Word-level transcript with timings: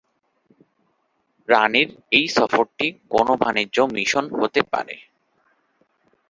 রানীর 1.49 1.89
এই 2.11 2.25
সফরটি 2.27 2.87
কোনও 3.09 3.33
বাণিজ্য 3.35 3.77
মিশন 3.95 4.25
হতে 4.39 4.61
পারে। 4.71 4.95